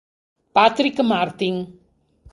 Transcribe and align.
Patrick 0.55 0.97
Martin 1.05 1.61